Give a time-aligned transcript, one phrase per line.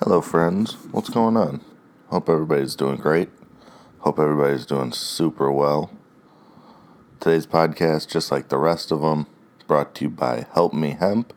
[0.00, 0.74] Hello, friends.
[0.92, 1.60] What's going on?
[2.06, 3.30] Hope everybody's doing great.
[3.98, 5.90] Hope everybody's doing super well.
[7.18, 9.26] Today's podcast, just like the rest of them,
[9.58, 11.32] is brought to you by Help Me Hemp.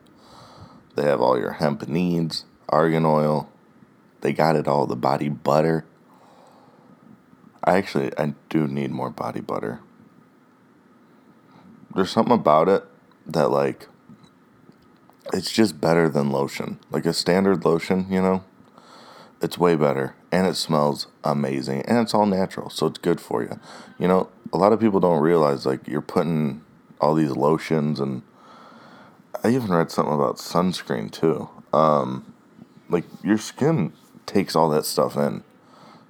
[0.94, 3.50] They have all your hemp needs, argan oil.
[4.20, 5.84] They got it all, the body butter.
[7.64, 9.80] I actually, I do need more body butter.
[11.92, 12.84] There's something about it
[13.26, 13.88] that, like,
[15.32, 16.78] it's just better than lotion.
[16.92, 18.44] Like a standard lotion, you know?
[19.42, 23.42] It's way better and it smells amazing and it's all natural, so it's good for
[23.42, 23.58] you.
[23.98, 26.62] You know, a lot of people don't realize like you're putting
[27.00, 28.22] all these lotions and
[29.42, 31.48] I even read something about sunscreen too.
[31.72, 32.32] Um,
[32.88, 33.92] like your skin
[34.26, 35.42] takes all that stuff in.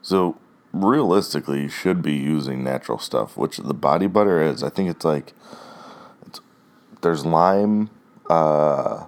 [0.02, 0.36] So
[0.72, 4.62] realistically, you should be using natural stuff, which the body butter is.
[4.62, 5.32] I think it's like
[6.26, 6.40] it's,
[7.00, 7.90] there's lime,
[8.28, 9.06] uh,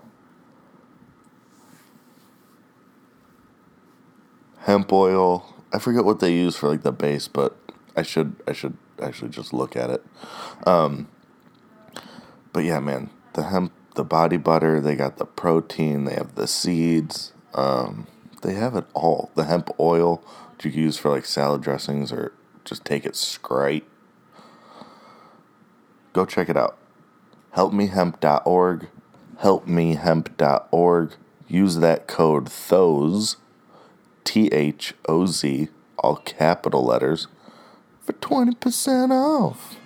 [4.64, 5.54] hemp oil.
[5.72, 7.56] I forget what they use for like the base, but
[7.96, 10.04] I should I should actually just look at it.
[10.66, 11.08] Um,
[12.52, 16.46] but yeah, man, the hemp, the body butter, they got the protein, they have the
[16.46, 18.06] seeds, um,
[18.42, 19.30] they have it all.
[19.34, 20.22] The hemp oil,
[20.62, 22.32] you can use for like salad dressings or
[22.64, 23.84] just take it straight.
[26.14, 26.78] Go check it out.
[27.56, 28.88] Helpmehemp.org.
[29.42, 31.12] Helpmehemp.org.
[31.46, 33.36] Use that code THOZE
[34.24, 37.28] T H O Z, all capital letters,
[38.00, 39.76] for 20% off.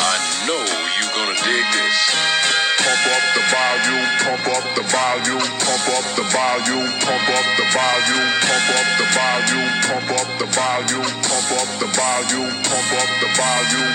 [0.00, 0.16] I
[0.48, 0.64] know
[0.96, 1.98] you're gonna dig this.
[2.80, 7.66] Pump up the volume, pump up the volume, pump up the volume, pump up the
[7.70, 13.92] volume, pump up the volume, pump up the volume, pump up the volume,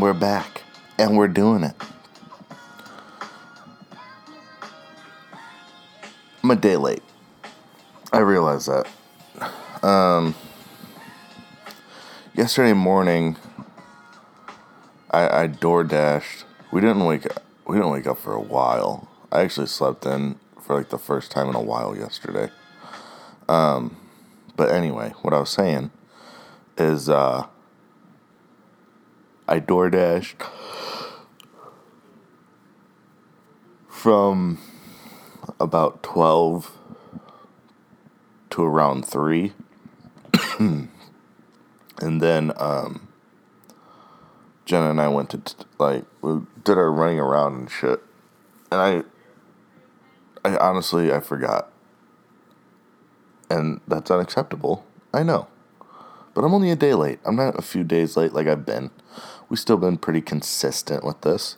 [0.00, 0.62] We're back.
[0.98, 1.74] And we're doing it.
[6.42, 7.02] I'm a day late.
[8.10, 8.86] I realize that.
[9.84, 10.34] Um,
[12.34, 13.36] yesterday morning,
[15.10, 16.46] I, I door dashed.
[16.72, 17.42] We didn't wake up.
[17.66, 19.06] We didn't wake up for a while.
[19.30, 22.50] I actually slept in for like the first time in a while yesterday.
[23.50, 23.98] Um,
[24.56, 25.90] but anyway, what I was saying
[26.78, 27.48] is, uh,
[29.50, 30.36] I door dashed
[33.88, 34.58] from
[35.58, 36.70] about 12
[38.50, 39.52] to around 3.
[40.60, 40.88] and
[41.98, 43.08] then um,
[44.64, 48.00] Jenna and I went to, t- like, we did our running around and shit.
[48.70, 48.80] And
[50.44, 51.72] I, I honestly, I forgot.
[53.50, 54.86] And that's unacceptable.
[55.12, 55.48] I know.
[56.34, 57.18] But I'm only a day late.
[57.24, 58.92] I'm not a few days late like I've been.
[59.50, 61.56] We've still been pretty consistent with this.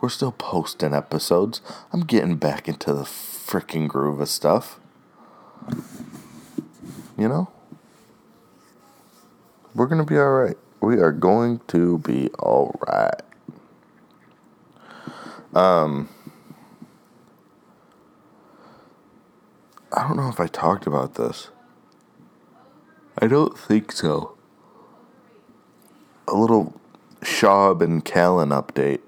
[0.00, 1.62] We're still posting episodes.
[1.92, 4.80] I'm getting back into the freaking groove of stuff.
[7.16, 7.50] You know?
[9.72, 10.56] We're going to be alright.
[10.80, 13.22] We are going to be alright.
[15.54, 16.08] Um,
[19.92, 21.50] I don't know if I talked about this.
[23.16, 24.36] I don't think so.
[26.26, 26.80] A little
[27.20, 29.00] Schaub and Callen update.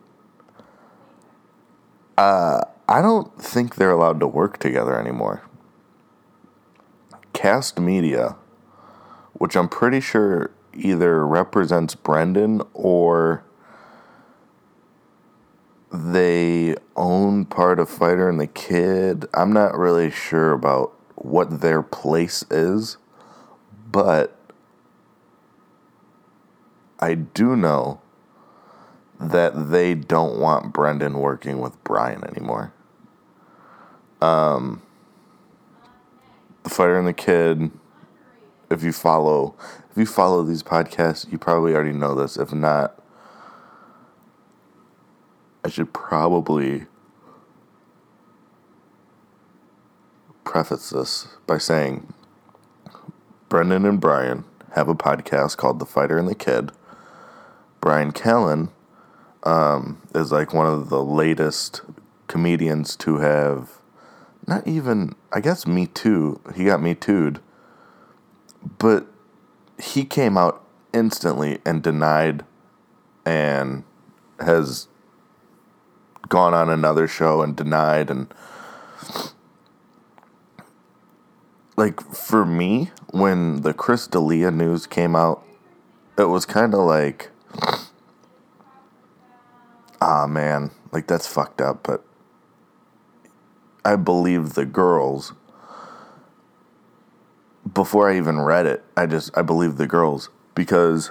[2.19, 5.43] Uh, I don't think they're allowed to work together anymore.
[7.33, 8.37] Kast Media,
[9.33, 13.45] which I'm pretty sure either represents Brendan or
[15.93, 19.27] they own part of Fighter and the Kid.
[19.35, 22.97] I'm not really sure about what their place is,
[23.91, 24.37] but
[27.01, 28.01] I do know
[29.19, 32.73] that they don't want Brendan working with Brian anymore.
[34.21, 34.83] Um,
[36.63, 37.71] the Fighter and the Kid.
[38.71, 39.57] If you follow,
[39.91, 42.37] if you follow these podcasts, you probably already know this.
[42.37, 43.03] If not,
[45.65, 46.87] I should probably
[50.45, 52.13] preface this by saying
[53.49, 54.45] Brendan and Brian
[54.75, 56.71] have a podcast called The Fighter and the Kid.
[57.81, 58.71] Brian Callen
[59.43, 61.83] um, is like one of the latest
[62.27, 63.79] comedians to have
[64.47, 66.41] not even I guess me too.
[66.55, 67.41] He got me too'd,
[68.79, 69.07] but
[69.81, 72.45] he came out instantly and denied
[73.25, 73.85] and
[74.41, 74.89] has
[76.29, 78.33] gone on another show and denied and
[81.81, 85.43] like for me, when the Chris D'Elia news came out,
[86.19, 87.31] it was kind of like,
[90.01, 91.83] ah man, like that's fucked up.
[91.83, 92.05] But
[93.85, 95.33] I believed the girls
[97.73, 98.85] before I even read it.
[98.97, 101.11] I just I believed the girls because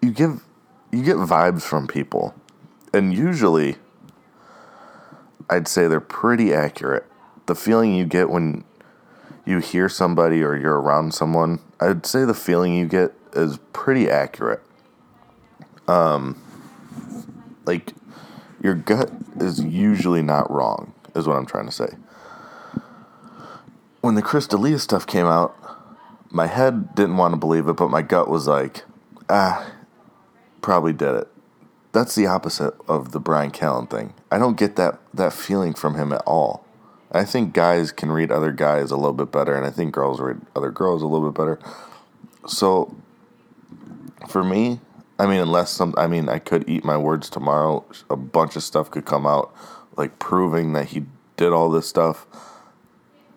[0.00, 0.42] you give
[0.92, 2.34] you get vibes from people,
[2.92, 3.76] and usually
[5.48, 7.06] I'd say they're pretty accurate.
[7.46, 8.64] The feeling you get when
[9.50, 14.08] you hear somebody or you're around someone, I'd say the feeling you get is pretty
[14.08, 14.62] accurate.
[15.88, 16.40] Um,
[17.66, 17.92] like
[18.62, 21.96] your gut is usually not wrong, is what I'm trying to say.
[24.00, 25.56] When the Chris D'Elia stuff came out,
[26.30, 28.84] my head didn't want to believe it, but my gut was like,
[29.28, 29.72] ah,
[30.62, 31.28] probably did it.
[31.92, 34.14] That's the opposite of the Brian Callen thing.
[34.30, 36.64] I don't get that that feeling from him at all.
[37.12, 40.20] I think guys can read other guys a little bit better, and I think girls
[40.20, 41.58] read other girls a little bit better.
[42.46, 42.94] So,
[44.28, 44.80] for me,
[45.18, 47.84] I mean, unless some, I mean, I could eat my words tomorrow.
[48.08, 49.52] A bunch of stuff could come out,
[49.96, 51.04] like proving that he
[51.36, 52.26] did all this stuff.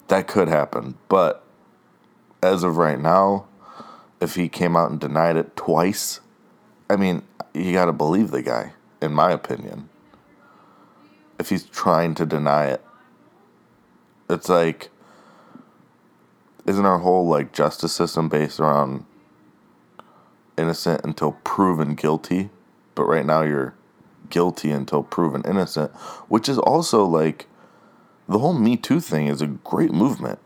[0.07, 1.43] That could happen, but
[2.43, 3.47] as of right now,
[4.21, 6.19] if he came out and denied it twice,
[6.89, 7.23] I mean,
[7.53, 9.89] you got to believe the guy, in my opinion.
[11.39, 12.81] If he's trying to deny it,
[14.29, 14.89] it's like,
[16.65, 19.05] isn't our whole like justice system based around
[20.57, 22.49] innocent until proven guilty?
[22.95, 23.73] But right now you're
[24.29, 25.91] guilty until proven innocent,
[26.27, 27.47] which is also like
[28.27, 30.39] the whole Me Too thing is a great movement.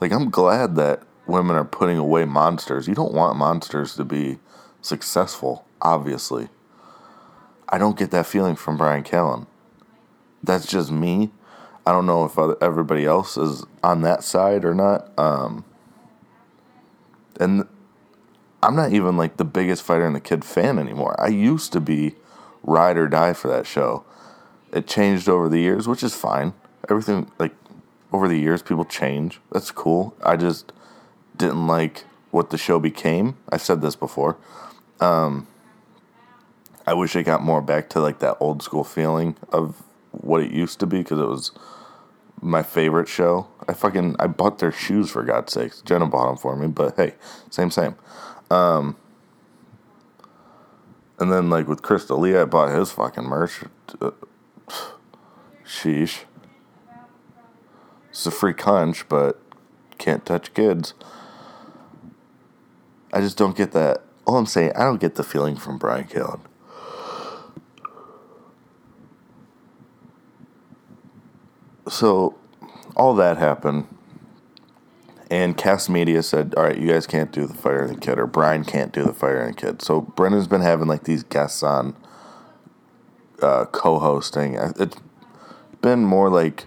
[0.00, 2.86] Like, I'm glad that women are putting away monsters.
[2.86, 4.38] You don't want monsters to be
[4.80, 6.48] successful, obviously.
[7.68, 9.46] I don't get that feeling from brian Callen.
[10.42, 11.30] That's just me.
[11.88, 15.10] I don't know if other, everybody else is on that side or not.
[15.18, 15.64] Um,
[17.40, 17.66] and
[18.62, 21.18] I'm not even like the biggest Fighter and the Kid fan anymore.
[21.18, 22.16] I used to be
[22.62, 24.04] ride or die for that show.
[24.70, 26.52] It changed over the years, which is fine.
[26.90, 27.54] Everything like
[28.12, 29.40] over the years, people change.
[29.50, 30.14] That's cool.
[30.22, 30.74] I just
[31.38, 33.38] didn't like what the show became.
[33.48, 34.36] I've said this before.
[35.00, 35.46] Um,
[36.86, 40.50] I wish it got more back to like that old school feeling of what it
[40.50, 41.50] used to be because it was
[42.40, 43.48] my favorite show.
[43.68, 45.82] I fucking I bought their shoes for God's sakes.
[45.82, 47.14] Jenna bought them for me, but hey,
[47.50, 47.96] same same.
[48.50, 48.96] Um,
[51.18, 53.64] and then like with Chris D'Elia, I bought his fucking merch.
[54.00, 54.12] Uh,
[55.64, 56.24] sheesh.
[58.10, 59.40] It's a free conch, but
[59.98, 60.94] can't touch kids.
[63.12, 64.02] I just don't get that.
[64.26, 66.40] All I'm saying, I don't get the feeling from Brian Callen.
[71.88, 72.36] So,
[72.96, 73.86] all that happened,
[75.30, 78.18] and Kast Media said, "All right, you guys can't do the Fighter and the Kid,
[78.18, 81.22] or Brian can't do the Fighter and the Kid." So Brendan's been having like these
[81.22, 81.94] guests on,
[83.42, 84.54] uh, co-hosting.
[84.54, 84.96] It's
[85.80, 86.66] been more like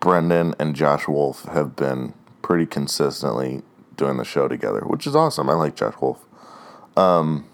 [0.00, 3.62] Brendan and Josh Wolf have been pretty consistently
[3.96, 5.48] doing the show together, which is awesome.
[5.48, 6.26] I like Josh Wolf.
[6.96, 7.46] Um,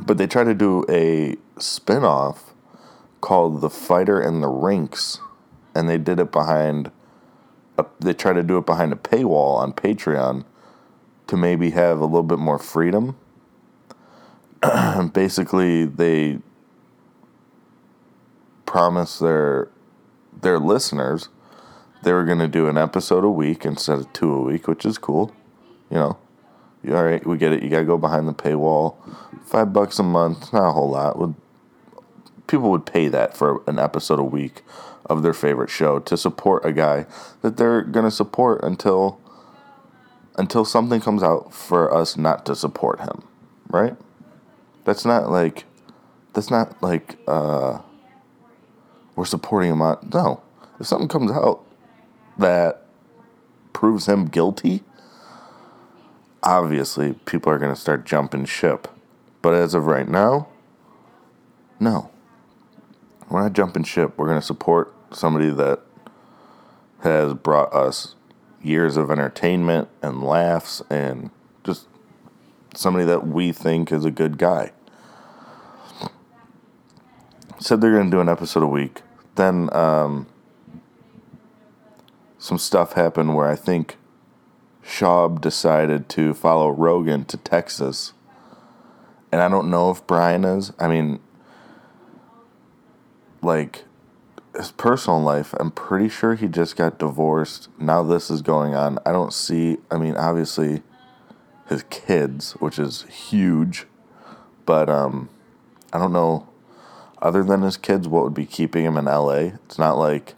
[0.00, 2.54] but they tried to do a spin-off
[3.20, 5.18] called The Fighter and the Rinks,
[5.74, 6.90] and they did it behind
[7.78, 10.44] a, they tried to do it behind a paywall on Patreon
[11.26, 13.16] to maybe have a little bit more freedom.
[15.12, 16.38] Basically, they
[18.66, 19.68] promised their
[20.40, 21.28] their listeners
[22.04, 24.84] they were going to do an episode a week instead of two a week, which
[24.84, 25.34] is cool.
[25.90, 26.18] You know,
[26.90, 27.62] all right, we get it.
[27.62, 28.96] You got to go behind the paywall.
[29.46, 31.18] Five bucks a month, not a whole lot.
[31.18, 31.34] Would
[32.46, 34.62] people would pay that for an episode a week
[35.06, 37.06] of their favorite show to support a guy
[37.42, 39.20] that they're going to support until
[40.36, 43.22] until something comes out for us not to support him,
[43.68, 43.96] right?
[44.84, 45.64] That's not like
[46.32, 47.80] that's not like uh
[49.16, 50.42] we're supporting him on no.
[50.80, 51.64] If something comes out
[52.36, 52.84] that
[53.72, 54.82] proves him guilty,
[56.42, 58.88] obviously people are going to start jumping ship.
[59.40, 60.48] But as of right now,
[61.78, 62.10] no.
[63.28, 64.14] We're not jumping ship.
[64.16, 65.80] We're going to support somebody that
[67.00, 68.14] has brought us
[68.62, 71.30] years of entertainment and laughs and
[71.62, 71.86] just
[72.74, 74.72] somebody that we think is a good guy.
[77.58, 79.02] Said they're going to do an episode a week.
[79.36, 80.26] Then um,
[82.38, 83.96] some stuff happened where I think
[84.84, 88.12] Schaub decided to follow Rogan to Texas.
[89.32, 90.72] And I don't know if Brian is.
[90.78, 91.20] I mean,
[93.40, 93.84] like,
[94.56, 97.68] his personal life, I'm pretty sure he just got divorced.
[97.78, 98.98] Now this is going on.
[99.04, 100.82] I don't see, I mean, obviously
[101.68, 103.86] his kids, which is huge,
[104.66, 105.28] but um,
[105.92, 106.48] I don't know,
[107.20, 109.54] other than his kids, what would be keeping him in LA?
[109.64, 110.34] It's not like,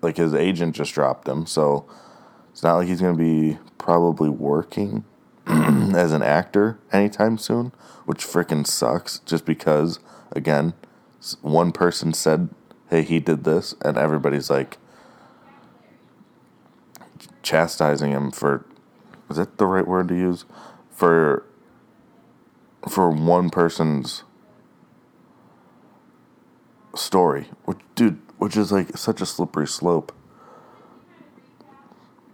[0.00, 1.86] like his agent just dropped him, so
[2.52, 5.04] it's not like he's going to be probably working
[5.46, 7.72] as an actor anytime soon,
[8.04, 9.98] which freaking sucks just because,
[10.32, 10.72] again,
[11.42, 12.48] one person said,
[12.90, 14.78] hey, he did this, and everybody's like
[17.42, 18.64] chastising him for,
[19.30, 20.44] is that the right word to use?
[20.90, 21.44] For,
[22.88, 24.22] for one person's
[26.94, 30.12] story, which, dude, which is like such a slippery slope.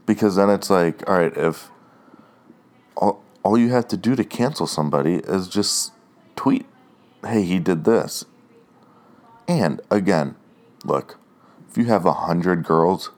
[0.07, 1.71] Because then it's like, all right, if
[2.97, 5.93] all, all you have to do to cancel somebody is just
[6.37, 6.67] tweet,
[7.25, 8.25] hey, he did this.
[9.49, 10.37] And again,
[10.85, 11.19] look,
[11.71, 13.11] if you have a hundred girls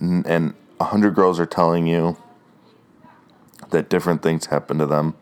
[0.00, 2.16] and a hundred girls are telling you
[3.70, 5.14] that different things happen to them,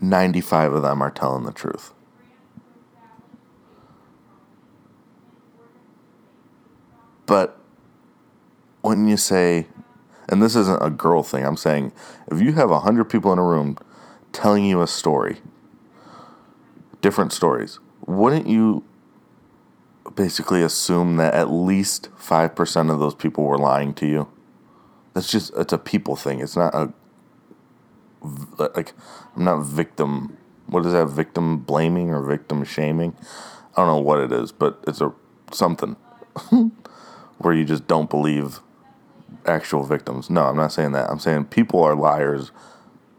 [0.00, 1.92] 95 of them are telling the truth.
[7.26, 7.58] But
[8.82, 9.66] when you say,
[10.28, 11.92] and this isn't a girl thing, I'm saying
[12.30, 13.76] if you have 100 people in a room
[14.32, 15.38] telling you a story,
[17.00, 18.84] different stories, wouldn't you
[20.16, 24.28] basically assume that at least 5% of those people were lying to you?
[25.14, 26.40] That's just, it's a people thing.
[26.40, 26.92] It's not a,
[28.58, 28.92] like,
[29.36, 33.16] I'm not victim, what is that, victim blaming or victim shaming?
[33.76, 35.12] I don't know what it is, but it's a
[35.52, 35.96] something
[37.38, 38.60] where you just don't believe
[39.44, 40.30] actual victims.
[40.30, 41.10] No, I'm not saying that.
[41.10, 42.50] I'm saying people are liars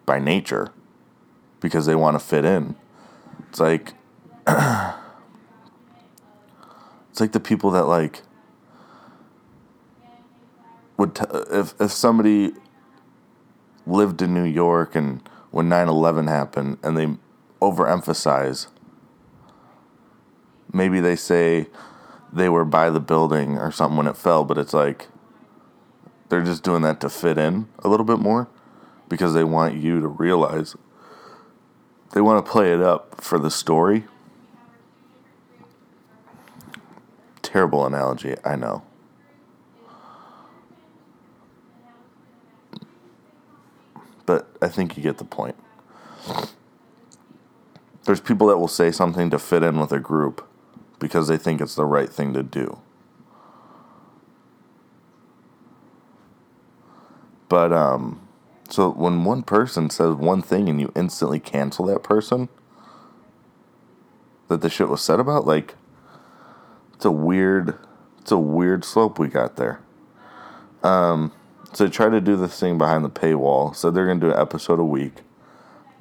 [0.05, 0.71] by nature
[1.59, 2.75] because they want to fit in.
[3.49, 3.93] It's like
[7.17, 8.21] it's like the people that like
[10.97, 12.51] would t- if if somebody
[13.87, 17.07] lived in New York and when 9/11 happened and they
[17.59, 18.67] overemphasize
[20.71, 21.65] maybe they say
[22.31, 25.07] they were by the building or something when it fell, but it's like
[26.29, 28.47] they're just doing that to fit in a little bit more
[29.09, 30.75] because they want you to realize
[32.13, 34.03] they want to play it up for the story.
[37.57, 38.83] Terrible analogy, I know.
[44.27, 45.55] But I think you get the point.
[48.05, 50.47] There's people that will say something to fit in with a group
[50.99, 52.77] because they think it's the right thing to do.
[57.49, 58.21] But um
[58.69, 62.49] so when one person says one thing and you instantly cancel that person
[64.47, 65.73] that the shit was said about, like
[66.97, 67.77] it's a weird
[68.19, 69.79] it's a weird slope we got there.
[70.83, 71.31] Um
[71.73, 74.39] so they tried to do this thing behind the paywall, said they're gonna do an
[74.39, 75.13] episode a week.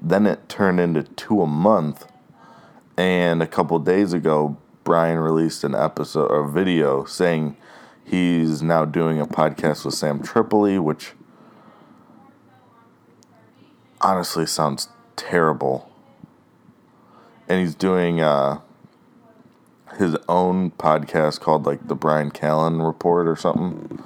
[0.00, 2.10] Then it turned into two a month.
[2.96, 7.58] And a couple days ago, Brian released an episode or video saying
[8.02, 11.12] he's now doing a podcast with Sam Tripoli, which
[14.00, 15.92] honestly sounds terrible.
[17.48, 18.60] And he's doing uh,
[19.96, 24.02] his own podcast called like the Brian Callen Report or something.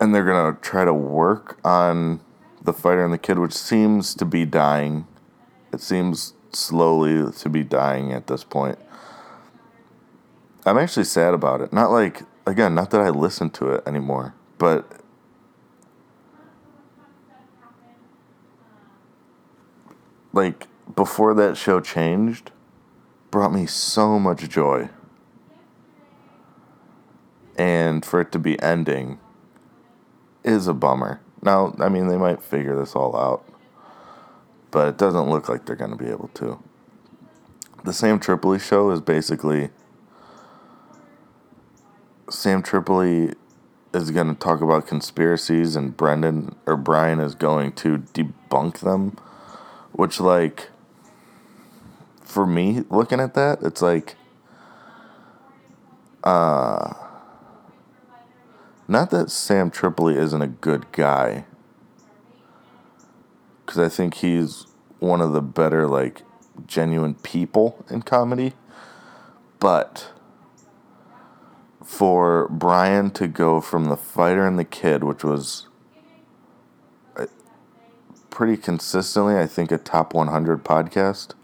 [0.00, 2.20] And they're gonna try to work on
[2.62, 5.06] the fighter and the kid, which seems to be dying.
[5.72, 8.78] It seems slowly to be dying at this point.
[10.64, 11.72] I'm actually sad about it.
[11.72, 14.97] Not like again, not that I listen to it anymore, but
[20.32, 22.50] like before that show changed
[23.30, 24.88] brought me so much joy.
[27.56, 29.18] And for it to be ending
[30.44, 31.20] is a bummer.
[31.42, 33.44] Now, I mean, they might figure this all out,
[34.70, 36.62] but it doesn't look like they're going to be able to.
[37.84, 39.70] The Sam Tripoli show is basically
[42.30, 43.34] Sam Tripoli
[43.94, 49.16] is going to talk about conspiracies, and Brendan or Brian is going to debunk them.
[49.92, 50.70] Which, like,
[52.22, 54.16] for me, looking at that, it's like,
[56.22, 56.94] uh,
[58.86, 61.46] not that Sam Tripoli isn't a good guy,
[63.64, 64.66] because I think he's
[64.98, 66.22] one of the better, like,
[66.66, 68.52] genuine people in comedy,
[69.58, 70.12] but
[71.82, 75.66] for Brian to go from the fighter and the kid, which was
[78.38, 81.34] pretty consistently, I think, a top 100 podcast,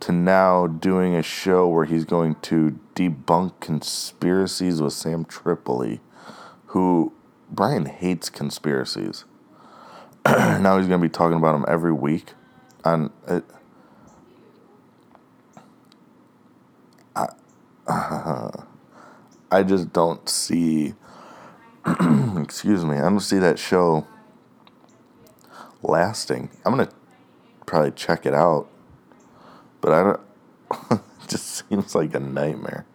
[0.00, 6.00] to now doing a show where he's going to debunk conspiracies with Sam Tripoli,
[6.68, 7.12] who
[7.50, 9.26] Brian hates conspiracies.
[10.26, 12.32] now he's going to be talking about them every week.
[12.82, 13.44] On it,
[17.14, 17.28] I,
[19.50, 20.94] I just don't see.
[22.38, 22.96] excuse me.
[22.96, 24.06] I don't see that show
[25.82, 26.50] lasting.
[26.64, 26.90] I'm gonna
[27.66, 28.68] probably check it out,
[29.80, 30.20] but I don't.
[30.92, 32.86] it just seems like a nightmare.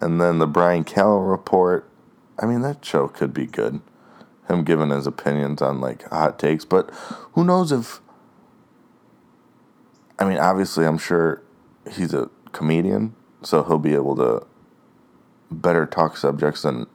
[0.00, 1.88] And then the Brian Callen report.
[2.38, 3.80] I mean, that show could be good.
[4.48, 6.90] Him giving his opinions on like hot takes, but
[7.32, 8.00] who knows if.
[10.18, 11.42] I mean, obviously, I'm sure
[11.90, 14.46] he's a comedian, so he'll be able to
[15.50, 16.86] better talk subjects than,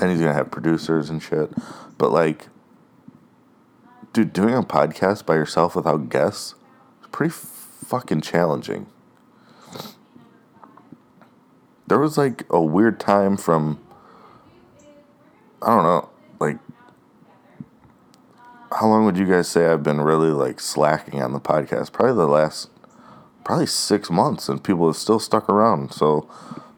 [0.00, 1.50] and he's gonna have producers and shit.
[1.98, 2.48] But like,
[4.16, 6.54] dude, doing a podcast by yourself without guests
[7.02, 8.86] is pretty fucking challenging.
[11.86, 13.78] There was like a weird time from,
[15.60, 16.08] I don't know,
[16.40, 16.58] like,
[18.72, 21.92] how long would you guys say I've been really like slacking on the podcast?
[21.92, 22.70] Probably the last,
[23.44, 25.92] probably six months, and people have still stuck around.
[25.92, 26.26] So,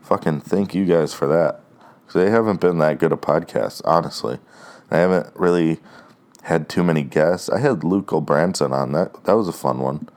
[0.03, 1.61] fucking thank you guys for that.
[2.05, 4.39] Because they haven't been that good a podcast, honestly.
[4.91, 5.79] I haven't really
[6.49, 7.51] had too many guests.
[7.51, 9.25] I had Luke O'Branson on that.
[9.25, 10.09] That was a fun one.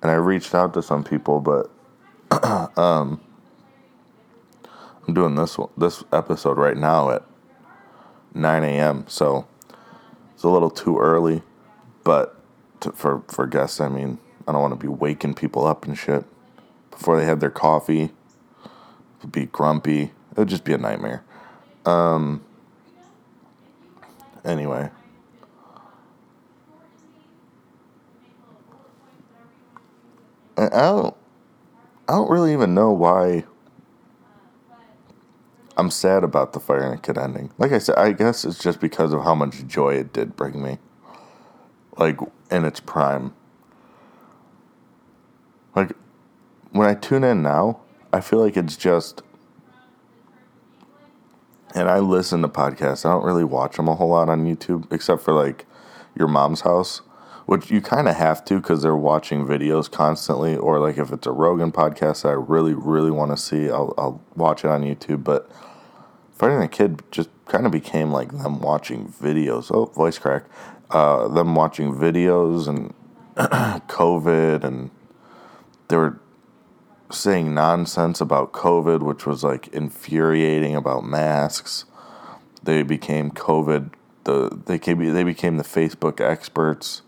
[0.00, 1.70] And I reached out to some people, but
[2.78, 3.20] um,
[5.06, 7.24] I'm doing this one, this episode right now at
[8.34, 9.06] 9 a.m.
[9.08, 9.48] So
[10.34, 11.42] it's a little too early,
[12.04, 12.36] but
[12.78, 15.98] to, for for guests, I mean, I don't want to be waking people up and
[15.98, 16.24] shit
[16.92, 18.10] before they have their coffee.
[19.18, 20.02] It'd be grumpy.
[20.02, 21.24] It would just be a nightmare.
[21.84, 22.44] Um,
[24.44, 24.90] Anyway.
[30.56, 31.16] I don't
[32.08, 33.44] I don't really even know why
[35.76, 37.50] I'm sad about the Fighter and Kid ending.
[37.56, 40.62] Like I said, I guess it's just because of how much joy it did bring
[40.62, 40.78] me.
[41.96, 42.18] Like
[42.50, 43.32] in its prime.
[45.74, 45.92] Like
[46.72, 47.80] when I tune in now,
[48.12, 49.22] I feel like it's just
[51.74, 53.04] and I listen to podcasts.
[53.04, 55.66] I don't really watch them a whole lot on YouTube, except for like
[56.16, 56.98] your mom's house,
[57.46, 60.56] which you kind of have to because they're watching videos constantly.
[60.56, 63.94] Or like if it's a Rogan podcast that I really, really want to see, I'll,
[63.96, 65.24] I'll watch it on YouTube.
[65.24, 65.50] But
[66.32, 69.70] Fighter and the Kid just kind of became like them watching videos.
[69.72, 70.44] Oh, voice crack.
[70.90, 72.92] Uh, them watching videos and
[73.36, 74.90] COVID, and
[75.88, 76.18] they were
[77.10, 81.84] saying nonsense about COVID, which was like infuriating about masks.
[82.62, 83.92] They became COVID.
[84.24, 87.02] The they came, they became the Facebook experts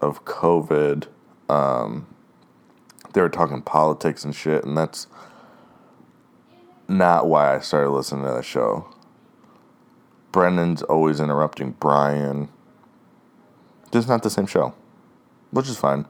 [0.00, 1.06] of COVID.
[1.48, 2.06] Um,
[3.12, 5.06] they were talking politics and shit, and that's
[6.88, 8.88] not why I started listening to that show.
[10.32, 12.48] Brendan's always interrupting Brian.
[13.92, 14.74] Just not the same show,
[15.52, 16.06] which is fine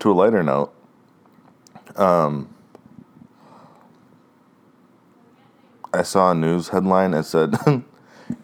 [0.00, 0.72] to a lighter note,
[1.96, 2.54] um,
[5.92, 7.56] I saw a news headline that said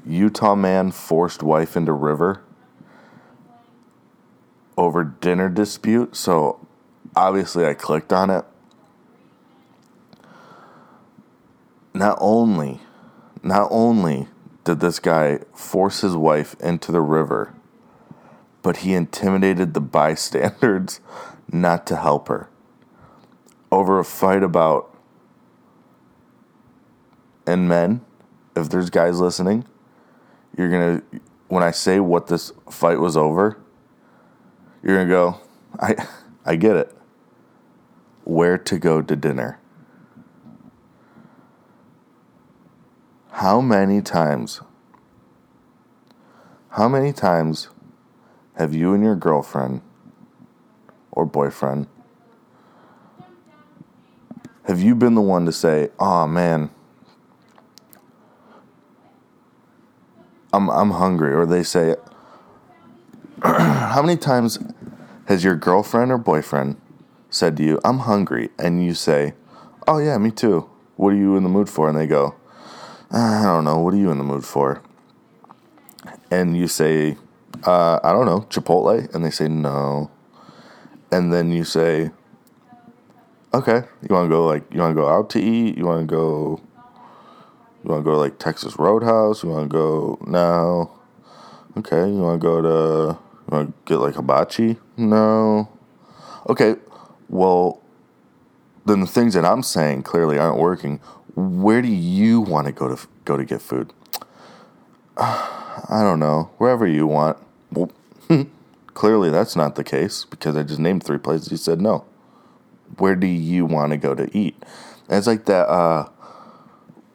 [0.07, 2.43] Utah man forced wife into river
[4.77, 6.17] over dinner dispute.
[6.17, 6.67] So
[7.15, 8.45] obviously I clicked on it.
[11.95, 12.81] Not only
[13.43, 14.29] not only
[14.65, 17.53] did this guy force his wife into the river,
[18.63, 21.01] but he intimidated the bystanders
[21.51, 22.49] not to help her.
[23.71, 24.93] Over a fight about
[27.47, 28.01] and men
[28.55, 29.65] if there's guys listening
[30.57, 31.03] you're gonna
[31.49, 33.59] when i say what this fight was over
[34.83, 35.41] you're gonna go
[35.81, 36.07] i
[36.45, 36.95] i get it.
[38.25, 39.59] Where to go to dinner?
[43.33, 44.61] How many times
[46.71, 47.69] how many times
[48.55, 49.83] have you and your girlfriend
[51.13, 51.87] or boyfriend,
[54.65, 56.71] have you been the one to say, "Oh man,
[60.53, 61.97] I'm I'm hungry," or they say,
[63.43, 64.59] "How many times
[65.27, 66.81] has your girlfriend or boyfriend
[67.29, 69.35] said to you, "I'm hungry," and you say,
[69.87, 70.71] "Oh yeah, me too.
[70.97, 72.37] What are you in the mood for?" And they go,
[73.11, 73.79] "I don't know.
[73.79, 74.81] What are you in the mood for?"
[76.31, 77.17] And you say,
[77.67, 80.11] uh, "I don't know, Chipotle," and they say, "No."
[81.13, 82.11] And then you say,
[83.55, 86.09] okay, you want to go like you want to go out to eat, you want
[86.09, 86.61] to go,
[87.85, 90.91] you want to go like Texas Roadhouse, you want to go no,
[91.75, 94.77] Okay, you want to go to, you want to get like hibachi?
[94.99, 95.71] No.
[96.51, 96.77] Okay,
[97.31, 97.81] well,
[98.85, 100.99] then the things that I'm saying clearly aren't working.
[101.35, 103.95] Where do you want to go to go to get food?
[105.17, 106.51] I don't know.
[106.59, 107.39] Wherever you want.
[107.71, 107.91] Well,
[108.95, 111.49] clearly that's not the case because I just named three places.
[111.49, 112.05] He said no.
[112.99, 114.57] Where do you want to go to eat?
[115.09, 115.69] And it's like that.
[115.69, 116.09] Uh,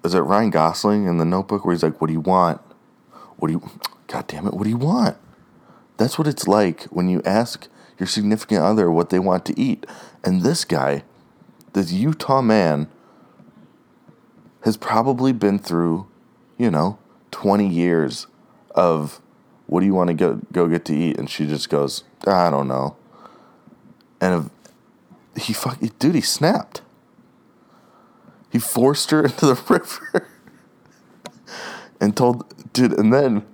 [0.03, 2.61] is it Ryan Gosling in the Notebook where he's like, "What do you want?
[3.37, 3.69] What do you?
[4.07, 4.53] God damn it!
[4.53, 5.17] What do you want?"
[5.97, 7.67] That's what it's like when you ask
[7.99, 9.85] your significant other what they want to eat.
[10.23, 11.03] And this guy,
[11.73, 12.87] this Utah man,
[14.61, 16.07] has probably been through,
[16.57, 16.99] you know,
[17.31, 18.27] 20 years
[18.71, 19.21] of
[19.67, 21.17] what do you want to go, go get to eat?
[21.17, 22.95] And she just goes, I don't know.
[24.19, 24.49] And
[25.39, 26.81] he fuck, dude, he snapped.
[28.51, 30.27] He forced her into the river
[32.01, 33.45] and told, dude, and then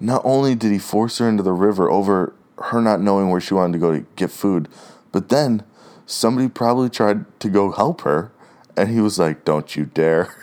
[0.00, 3.54] not only did he force her into the river over her not knowing where she
[3.54, 4.68] wanted to go to get food,
[5.12, 5.62] but then
[6.04, 8.32] somebody probably tried to go help her,
[8.76, 10.34] and he was like, Don't you dare.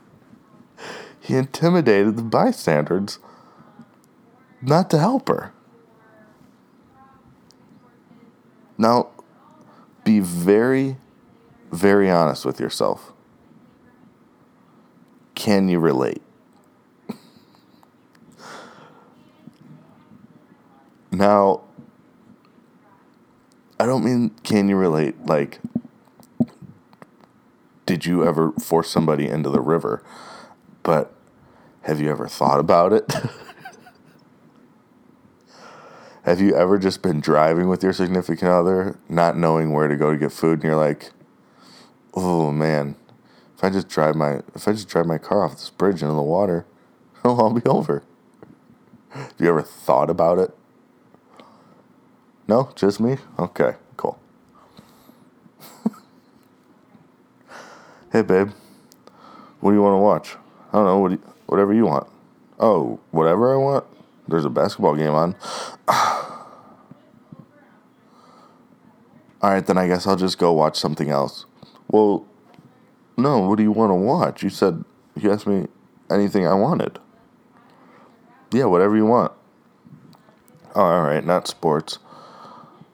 [1.20, 3.18] he intimidated the bystanders
[4.62, 5.52] not to help her.
[8.78, 9.08] Now,
[10.04, 10.96] be very,
[11.70, 13.12] very honest with yourself.
[15.34, 16.22] Can you relate?
[21.10, 21.62] Now,
[23.78, 25.58] I don't mean can you relate like
[27.86, 30.02] did you ever force somebody into the river?
[30.82, 31.12] But
[31.82, 33.12] have you ever thought about it?
[36.24, 40.12] have you ever just been driving with your significant other, not knowing where to go
[40.12, 41.10] to get food, and you're like,
[42.14, 42.96] "Oh man,
[43.56, 46.14] if I just drive my if I just drive my car off this bridge into
[46.14, 46.66] the water,
[47.24, 48.02] oh, it'll all be over."
[49.10, 50.56] Have you ever thought about it?
[52.46, 53.16] No, just me?
[53.38, 54.20] Okay, cool.
[58.12, 58.50] hey, babe.
[59.60, 60.36] What do you want to watch?
[60.72, 60.98] I don't know.
[60.98, 62.06] What you, whatever you want.
[62.58, 63.84] Oh, whatever I want?
[64.30, 65.34] There's a basketball game on.
[69.42, 71.46] All right, then I guess I'll just go watch something else.
[71.88, 72.26] Well,
[73.16, 74.42] no, what do you want to watch?
[74.42, 74.84] You said,
[75.16, 75.66] you asked me
[76.10, 76.98] anything I wanted.
[78.52, 79.32] Yeah, whatever you want.
[80.74, 81.98] Oh, all right, not sports.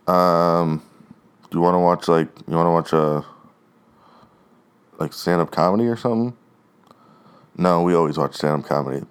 [0.07, 0.83] Um,
[1.51, 3.25] do you want to watch like you want to watch a
[4.99, 6.37] like stand up comedy or something?
[7.57, 9.05] No, we always watch stand up comedy.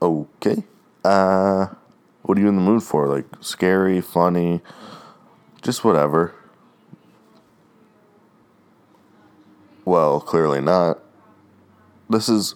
[0.00, 0.64] Okay.
[1.04, 1.68] Uh,
[2.22, 3.06] what are you in the mood for?
[3.06, 4.60] Like scary, funny,
[5.60, 6.34] just whatever.
[9.84, 11.00] Well, clearly not.
[12.08, 12.54] This is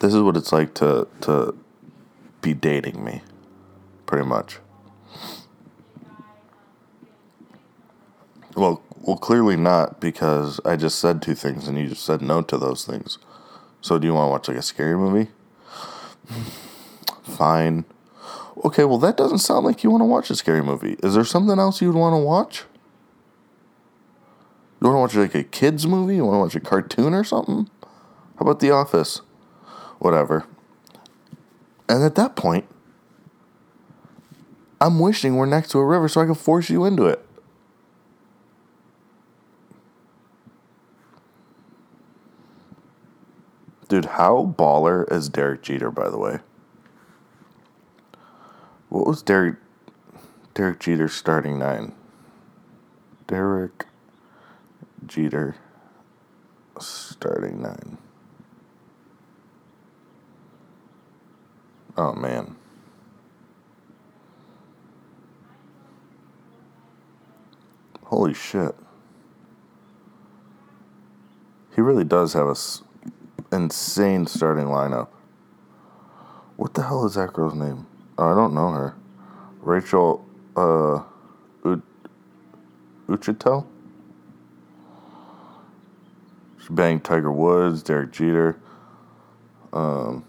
[0.00, 1.56] this is what it's like to to
[2.42, 3.22] be dating me,
[4.06, 4.58] pretty much.
[8.56, 12.42] Well, well, clearly not because I just said two things and you just said no
[12.42, 13.18] to those things.
[13.82, 15.30] So, do you want to watch like a scary movie?
[17.22, 17.84] Fine.
[18.64, 20.96] Okay, well, that doesn't sound like you want to watch a scary movie.
[21.02, 22.64] Is there something else you would want to watch?
[24.80, 26.16] You want to watch like a kids movie?
[26.16, 27.68] You want to watch a cartoon or something?
[27.82, 29.20] How about The Office?
[29.98, 30.46] Whatever.
[31.88, 32.66] And at that point,
[34.80, 37.25] I'm wishing we're next to a river so I can force you into it.
[43.88, 46.40] Dude, how baller is Derek Jeter, by the way?
[48.88, 49.56] What was Derek
[50.54, 51.92] Derek Jeter's starting nine?
[53.26, 53.86] Derek
[55.06, 55.56] Jeter
[56.80, 57.98] starting nine.
[61.96, 62.56] Oh man.
[68.04, 68.74] Holy shit.
[71.74, 72.54] He really does have a
[73.52, 75.08] insane starting lineup.
[76.56, 77.86] What the hell is that girl's name?
[78.18, 78.94] Oh, I don't know her.
[79.60, 80.24] Rachel
[80.56, 81.02] uh
[81.64, 81.82] U-
[83.08, 83.66] Uchitel?
[86.58, 88.58] She banged Tiger Woods, Derek Jeter,
[89.72, 90.24] um,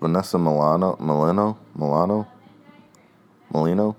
[0.00, 2.28] Vanessa Milano, Milano, Milano,
[3.52, 3.96] Molino,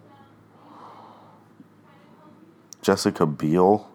[2.82, 3.89] Jessica Biel,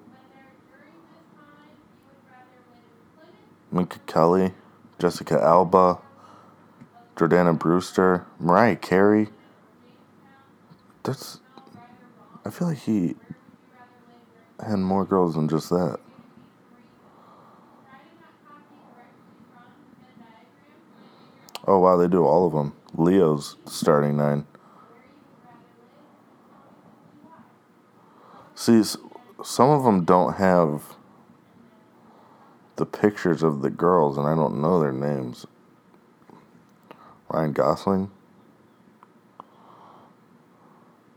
[3.72, 4.52] Minka Kelly,
[4.98, 5.98] Jessica Alba,
[7.16, 9.28] Jordana Brewster, Mariah Carey.
[11.02, 11.40] That's.
[12.44, 13.16] I feel like he
[14.64, 15.98] had more girls than just that.
[21.66, 22.74] Oh wow, they do all of them.
[22.94, 24.46] Leo's starting nine.
[28.54, 28.82] See,
[29.42, 30.96] some of them don't have
[32.76, 35.46] the pictures of the girls, and I don't know their names.
[37.28, 38.10] Ryan Gosling.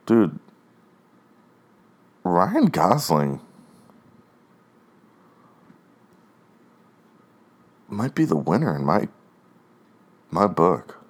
[0.05, 0.39] Dude,
[2.23, 3.41] Ryan Gosling
[7.87, 9.07] might be the winner in my
[10.29, 11.03] my book.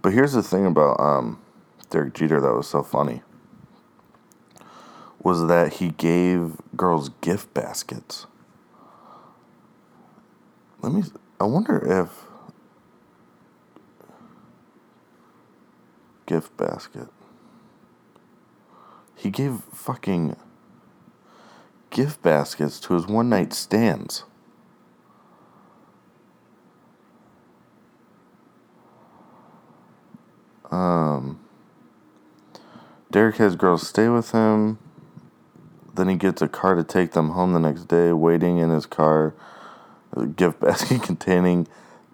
[0.00, 1.40] But here's the thing about um,
[1.90, 3.22] Derek Jeter that was so funny
[5.20, 8.26] was that he gave girls gift baskets.
[10.80, 11.02] Let me.
[11.40, 12.26] I wonder if
[16.26, 17.08] gift basket.
[19.16, 20.36] He gave fucking
[21.90, 24.24] gift baskets to his one night stands.
[30.70, 31.40] Um,
[33.10, 34.78] Derek has girls stay with him.
[35.94, 38.12] Then he gets a car to take them home the next day.
[38.12, 39.34] Waiting in his car,
[40.26, 41.66] gift basket containing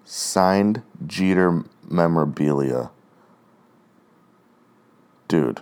[0.03, 2.91] signed Jeter memorabilia.
[5.27, 5.61] Dude,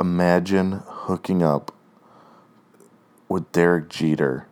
[0.00, 1.72] imagine hooking up
[3.28, 4.46] with Derek Jeter,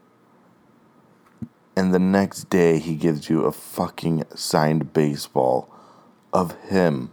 [1.75, 5.69] and the next day he gives you a fucking signed baseball
[6.33, 7.11] of him.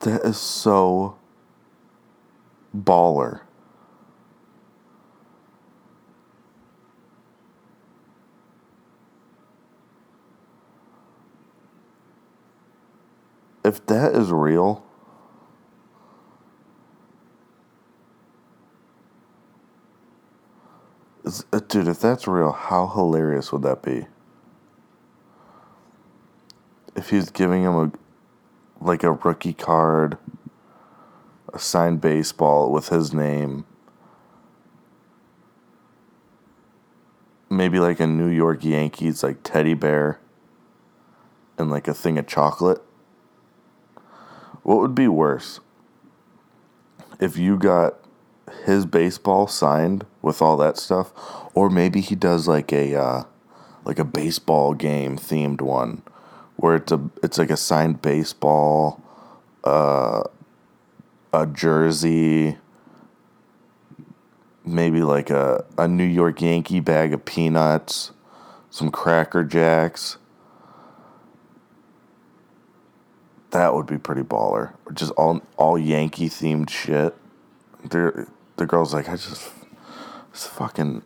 [0.00, 1.18] That is so
[2.76, 3.40] baller.
[13.64, 14.84] If that is real,
[21.52, 24.06] uh, dude, if that's real, how hilarious would that be?
[26.96, 27.92] If he's giving him a
[28.82, 30.16] like a rookie card,
[31.52, 33.64] a signed baseball with his name,
[37.48, 40.20] maybe like a New York Yankees like teddy bear,
[41.58, 42.82] and like a thing of chocolate.
[44.62, 45.60] What would be worse?
[47.18, 47.96] If you got
[48.64, 51.12] his baseball signed with all that stuff,
[51.54, 53.24] or maybe he does like a uh,
[53.84, 56.02] like a baseball game themed one,
[56.56, 59.02] where it's a it's like a signed baseball,
[59.64, 60.22] uh,
[61.32, 62.58] a jersey,
[64.64, 68.12] maybe like a a New York Yankee bag of peanuts,
[68.70, 70.16] some Cracker Jacks.
[73.50, 74.74] That would be pretty baller.
[74.92, 77.16] Just all all Yankee themed shit.
[77.84, 79.50] They're, the girl's like, I just,
[80.32, 81.02] just fucking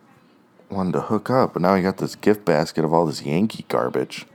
[0.70, 3.64] wanted to hook up, but now I got this gift basket of all this Yankee
[3.68, 4.26] garbage.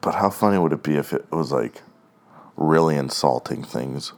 [0.00, 1.82] But how funny would it be if it was like
[2.56, 4.12] really insulting things?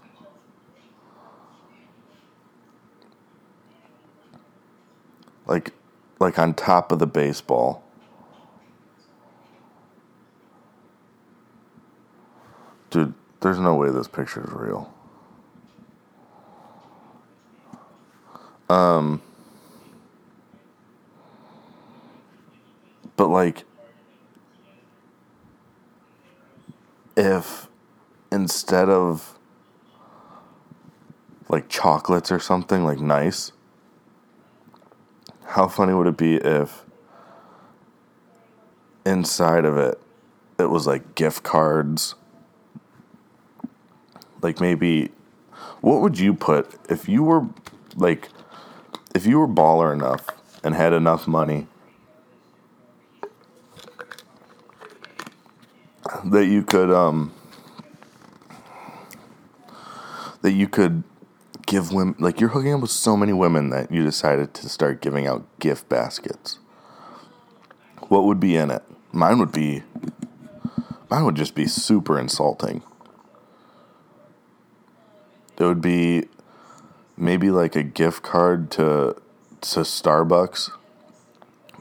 [5.46, 5.72] Like,
[6.18, 7.82] like on top of the baseball.
[12.90, 14.92] Dude, there's no way this picture is real.
[18.68, 19.20] Um,
[23.16, 23.64] but like,
[27.20, 27.68] if
[28.32, 29.38] instead of
[31.50, 33.52] like chocolates or something like nice,
[35.44, 36.86] how funny would it be if
[39.04, 40.00] inside of it
[40.58, 42.14] it was like gift cards?
[44.40, 45.10] Like maybe
[45.82, 47.46] what would you put if you were
[47.96, 48.30] like
[49.14, 50.26] if you were baller enough
[50.64, 51.66] and had enough money
[56.24, 57.32] that you could um
[60.42, 61.02] that you could
[61.66, 65.00] give women like you're hooking up with so many women that you decided to start
[65.00, 66.58] giving out gift baskets.
[68.08, 68.82] What would be in it?
[69.12, 69.82] Mine would be
[71.08, 72.82] mine would just be super insulting.
[75.58, 76.24] It would be
[77.16, 79.16] maybe like a gift card to
[79.60, 80.70] to Starbucks.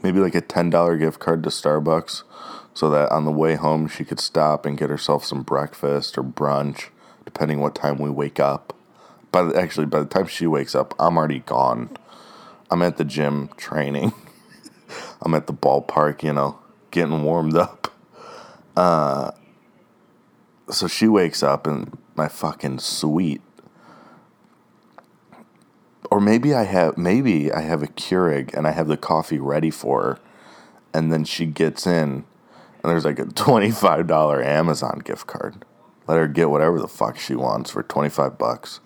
[0.02, 2.22] Maybe like a ten dollar gift card to Starbucks,
[2.74, 6.22] so that on the way home she could stop and get herself some breakfast or
[6.22, 6.88] brunch,
[7.24, 8.74] depending what time we wake up.
[9.32, 11.90] But actually, by the time she wakes up, I'm already gone.
[12.70, 14.12] I'm at the gym training.
[15.22, 16.58] I'm at the ballpark, you know,
[16.90, 17.92] getting warmed up.
[18.76, 19.32] Uh,
[20.70, 23.40] so she wakes up and my fucking sweet.
[26.10, 29.70] Or maybe I have maybe I have a Keurig and I have the coffee ready
[29.70, 30.18] for her,
[30.92, 32.24] and then she gets in,
[32.82, 35.64] and there's like a twenty five dollar Amazon gift card.
[36.06, 38.80] Let her get whatever the fuck she wants for twenty five bucks.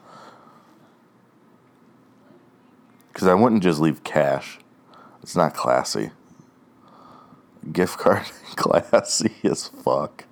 [3.13, 4.59] Because I wouldn't just leave cash.
[5.23, 6.11] It's not classy.
[7.73, 8.25] Gift card,
[8.57, 10.25] classy as fuck.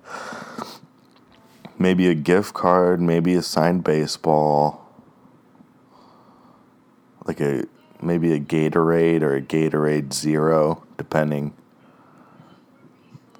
[1.79, 4.81] Maybe a gift card, maybe a signed baseball.
[7.25, 7.63] Like a
[8.01, 11.53] maybe a Gatorade or a Gatorade Zero, depending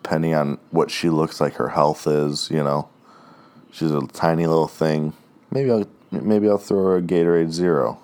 [0.03, 2.89] depending on what she looks like her health is, you know.
[3.71, 5.13] She's a tiny little thing.
[5.49, 7.97] Maybe I'll maybe I'll throw her a Gatorade Zero.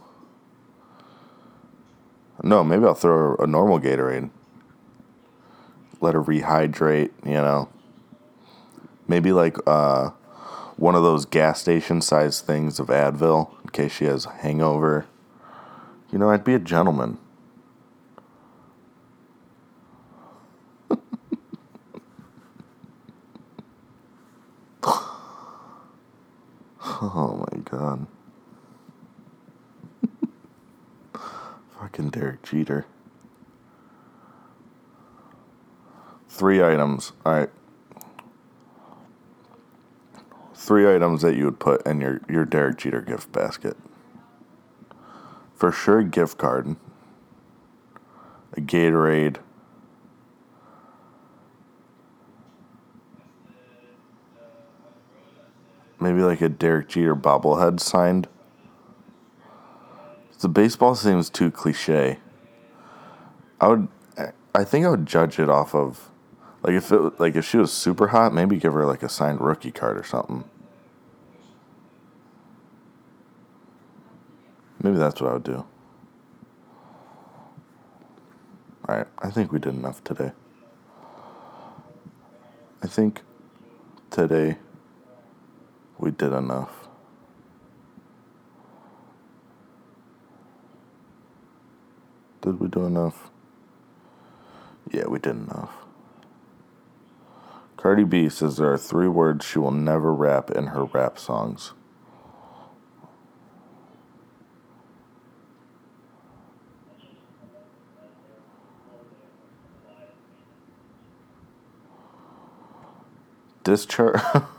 [2.42, 4.30] No, maybe I'll throw her a normal Gatorade.
[6.00, 7.68] Let her rehydrate, you know.
[9.08, 10.12] Maybe like uh,
[10.78, 15.06] one of those gas station size things of Advil in case she has a hangover.
[16.12, 17.18] You know, I'd be a gentleman.
[27.02, 28.08] Oh my god.
[31.80, 32.86] Fucking Derek Jeter.
[36.28, 37.14] Three items.
[37.26, 37.50] All right.
[40.54, 43.76] Three items that you would put in your, your Derek Jeter gift basket.
[45.56, 46.76] For sure, a gift card,
[48.54, 49.38] a Gatorade,
[56.00, 58.28] maybe like a Derek Jeter bobblehead signed.
[60.40, 62.20] The baseball seems too cliche.
[63.60, 63.90] I would,
[64.56, 66.10] I think I would judge it off of,
[66.64, 69.42] like if it like if she was super hot, maybe give her like a signed
[69.42, 70.46] rookie card or something.
[74.82, 75.66] Maybe that's what I would do.
[78.88, 80.32] All right, I think we did enough today.
[82.82, 83.24] I think
[84.10, 84.58] today
[86.00, 86.88] we did enough.
[92.42, 93.30] Did we do enough?
[94.90, 95.72] Yeah, we did enough.
[97.76, 101.74] Cardi B says there are three words she will never rap in her rap songs.
[113.64, 114.22] Discharge.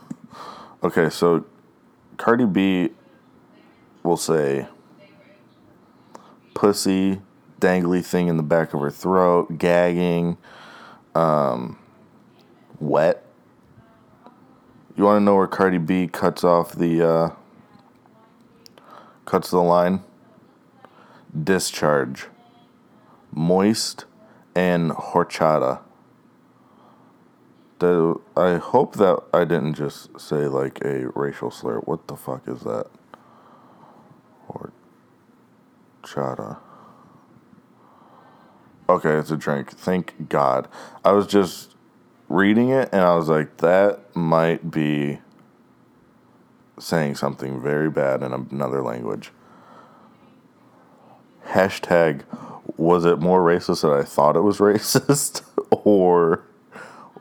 [0.83, 1.45] okay, so
[2.16, 2.90] Cardi B
[4.03, 4.66] will say
[6.55, 7.21] pussy,
[7.61, 10.37] dangly thing in the back of her throat, gagging,
[11.14, 11.79] um,
[12.79, 13.25] wet.
[14.97, 17.31] You want to know where Cardi B cuts off the uh,
[19.25, 20.03] cuts the line?
[21.45, 22.27] Discharge,
[23.33, 24.05] moist,
[24.55, 25.81] and horchata.
[27.83, 31.79] I hope that I didn't just say like a racial slur.
[31.81, 32.87] What the fuck is that?
[36.03, 36.59] Horchata.
[38.88, 39.71] Okay, it's a drink.
[39.71, 40.69] Thank God.
[41.05, 41.77] I was just
[42.29, 45.21] reading it and I was like, that might be
[46.79, 49.31] saying something very bad in another language.
[51.49, 52.23] Hashtag,
[52.77, 55.43] was it more racist than I thought it was racist?
[55.71, 56.45] or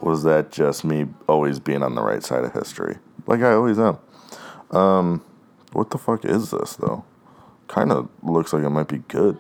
[0.02, 2.98] was that just me always being on the right side of history?
[3.28, 3.98] Like I always am.
[4.72, 5.24] Um,
[5.74, 7.04] what the fuck is this, though?
[7.68, 9.40] Kind of looks like it might be good.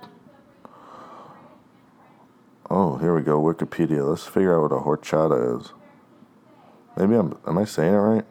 [2.69, 3.41] Oh, here we go.
[3.41, 4.07] Wikipedia.
[4.07, 5.73] Let's figure out what a horchata is.
[6.97, 7.37] Maybe I'm.
[7.47, 8.25] Am I saying it right?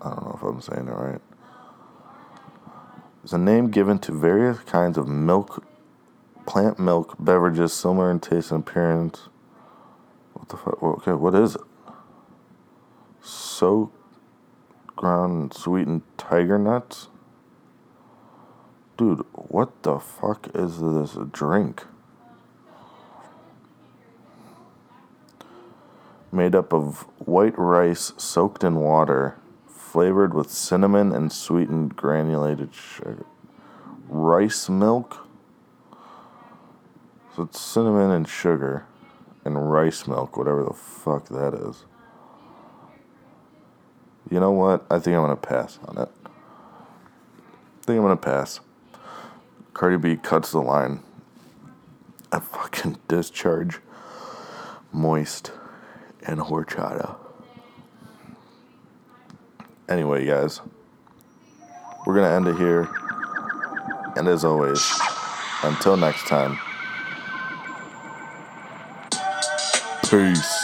[0.00, 1.20] I don't know if I'm saying it right.
[3.24, 5.64] It's a name given to various kinds of milk,
[6.46, 9.28] plant milk beverages similar in taste and appearance.
[10.32, 10.82] What the fuck?
[10.82, 11.60] Okay, what is it?
[13.20, 13.96] Soaked
[14.96, 17.08] ground sweetened tiger nuts?
[18.96, 21.84] Dude, what the fuck is this drink?
[26.30, 33.26] Made up of white rice soaked in water, flavored with cinnamon and sweetened granulated sugar.
[34.08, 35.26] Rice milk?
[37.34, 38.84] So it's cinnamon and sugar
[39.44, 41.84] and rice milk, whatever the fuck that is.
[44.30, 44.84] You know what?
[44.90, 46.10] I think I'm gonna pass on it.
[46.24, 48.60] I think I'm gonna pass.
[49.72, 51.00] Cardi B cuts the line.
[52.30, 53.80] A fucking discharge,
[54.92, 55.52] moist,
[56.26, 57.16] and horchata.
[59.88, 60.60] Anyway, guys,
[62.06, 62.88] we're to end it here.
[64.16, 65.00] And as always,
[65.62, 66.58] until next time,
[70.12, 70.61] peace.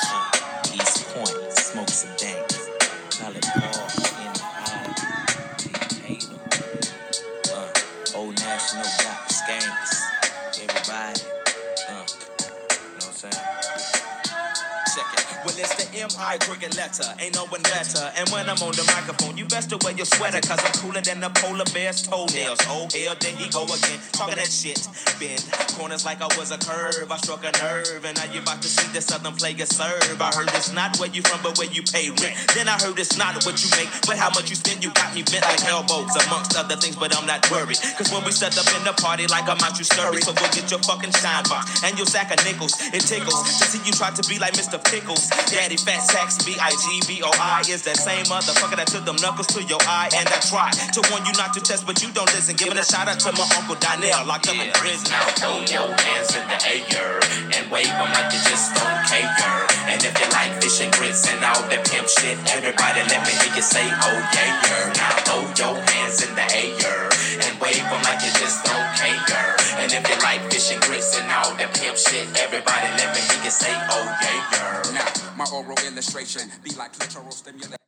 [16.29, 16.37] M.I.
[16.45, 17.09] cricket letter.
[17.21, 18.13] Ain't no one better.
[18.21, 21.01] And when I'm on the microphone, you best to wear your sweater, cause I'm cooler
[21.01, 22.61] than the polar bear's toenails.
[22.69, 23.97] Oh, hell, there he go again.
[24.13, 24.85] Talking that shit.
[25.17, 25.41] Bend
[25.79, 27.09] corners like I was a curve.
[27.09, 30.21] I struck a nerve, and now you about to see the southern player serve.
[30.21, 32.35] I heard it's not where you from, but where you pay rent.
[32.53, 34.85] Then I heard it's not what you make, but how much you spend.
[34.85, 37.79] You got me bent like elbows, amongst other things, but I'm not worried.
[37.97, 40.21] Cause when we set up in the party, like I'm out, you scurry.
[40.21, 42.75] So go get your fucking shine box and your sack of nickels.
[42.93, 44.83] It tickles to see you try to be like Mr.
[44.83, 45.31] Pickles.
[45.49, 49.07] Daddy Fat Sacks, B I G B O I is that same motherfucker that took
[49.07, 50.11] them knuckles to your eye.
[50.19, 52.59] And I tried to warn you not to test, but you don't listen.
[52.59, 55.15] Giving a shout out to my uncle Donnell, locked up in prison.
[55.15, 56.59] Now throw your hands in the
[56.99, 57.23] air
[57.55, 59.63] and wave them like you just don't care.
[59.87, 63.33] And if you like fish and grits and all that pimp shit, everybody let me
[63.39, 64.99] hear you say, oh yeah, yeah.
[64.99, 66.88] Now throw your hands in the air
[71.49, 74.93] all that pimp shit, everybody let me hear you say, oh yeah, yeah.
[74.93, 77.88] Now, my oral illustration be like clitoral stimulation.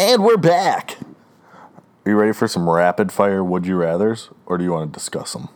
[0.00, 0.96] And we're back.
[2.06, 4.98] Are you ready for some rapid fire would you rathers, or do you want to
[4.98, 5.50] discuss them?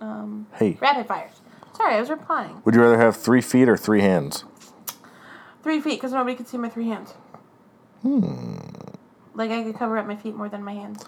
[0.00, 1.42] Um, Hey, rapid fires.
[1.76, 2.62] Sorry, I was replying.
[2.64, 4.46] would you rather have three feet or three hands?
[5.62, 7.10] Three feet, because nobody could see my three hands.
[8.00, 8.56] Hmm.
[9.34, 11.04] Like I could cover up my feet more than my hands.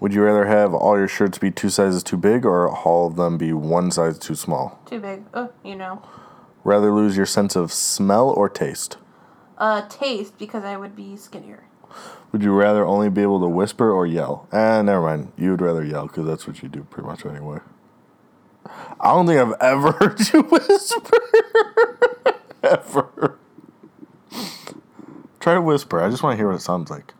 [0.00, 3.16] Would you rather have all your shirts be two sizes too big or all of
[3.16, 4.80] them be one size too small?
[4.86, 5.24] Too big.
[5.34, 6.02] Oh, you know.
[6.64, 8.96] Rather lose your sense of smell or taste?
[9.58, 11.64] Uh, taste because I would be skinnier.
[12.32, 14.48] Would you rather only be able to whisper or yell?
[14.50, 15.32] Eh, never mind.
[15.36, 17.60] You would rather yell because that's what you do pretty much anyway.
[19.00, 21.18] I don't think I've ever heard you whisper.
[22.64, 23.38] ever.
[25.38, 26.00] Try to whisper.
[26.00, 27.12] I just want to hear what it sounds like.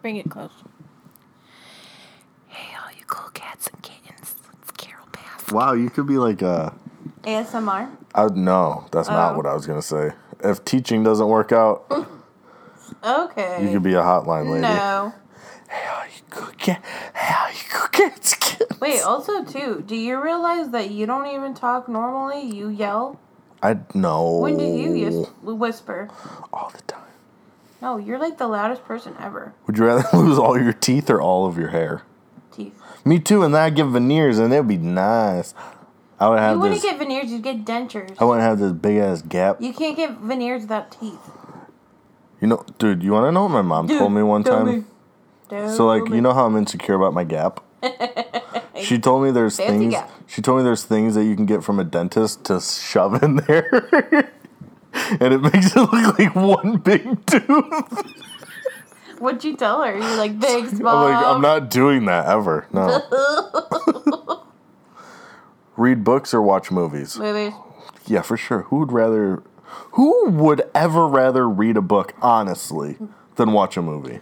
[0.00, 0.50] Bring it close.
[2.48, 4.34] Hey, all you cool cats and kittens.
[4.62, 5.52] It's Carol Bass.
[5.52, 6.74] Wow, you could be like a.
[7.28, 7.90] ASMR.
[8.14, 9.36] I, no, that's not Oh.
[9.36, 10.12] what I was going to say.
[10.42, 11.84] If teaching doesn't work out,
[13.04, 13.64] Okay.
[13.64, 14.62] you could be a hotline lady.
[14.62, 15.12] No.
[15.68, 16.78] How you cook it?
[17.12, 18.34] How you cook it?
[18.80, 22.40] Wait, also too, do you realize that you don't even talk normally?
[22.42, 23.18] You yell?
[23.62, 24.38] I know.
[24.38, 26.08] When did you use whisper?
[26.52, 27.02] All the time.
[27.82, 29.52] No, you're like the loudest person ever.
[29.66, 32.02] Would you rather lose all your teeth or all of your hair?
[32.52, 32.80] Teeth.
[33.04, 35.54] Me too, and then I'd get veneers, and it'd be nice.
[36.20, 36.90] I would have You wouldn't this.
[36.90, 38.16] get veneers, you'd get dentures.
[38.20, 39.60] I wouldn't have this big ass gap.
[39.60, 41.30] You can't get veneers without teeth.
[42.40, 43.02] You know, dude.
[43.02, 44.66] You want to know what my mom Dude, told me one time?
[44.66, 44.84] me.
[45.74, 46.16] So like, me.
[46.16, 47.62] you know how I'm insecure about my gap.
[48.82, 49.94] she told me there's Fancy things.
[49.94, 50.10] gap.
[50.26, 53.36] She told me there's things that you can get from a dentist to shove in
[53.36, 53.68] there,
[54.92, 58.12] and it makes it look like one big tooth.
[59.18, 59.92] What'd you tell her?
[59.96, 62.66] You're like, thanks, I'm like, I'm not doing that ever.
[62.72, 63.00] No.
[65.78, 67.16] Read books or watch movies.
[67.18, 67.54] Movies.
[68.06, 68.62] Yeah, for sure.
[68.64, 69.42] Who would rather?
[69.92, 72.98] Who would ever rather read a book honestly
[73.36, 74.20] than watch a movie?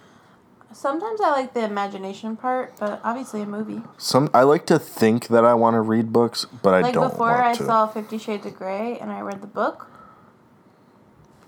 [0.72, 3.80] Sometimes I like the imagination part, but obviously a movie.
[3.96, 7.08] Some I like to think that I want to read books, but I Like don't
[7.10, 7.64] before want I to.
[7.64, 9.88] saw Fifty Shades of Grey and I read the book.